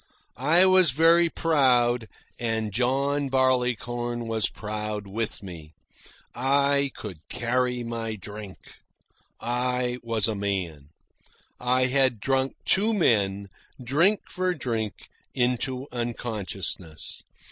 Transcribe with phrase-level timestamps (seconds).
[0.37, 2.07] I was very proud,
[2.39, 5.73] and John Barleycorn was proud with me.
[6.33, 8.57] I could carry my drink.
[9.39, 10.87] I was a man.
[11.59, 13.47] I had drunk two men,
[13.79, 17.21] drink for drink, into unconsciousness.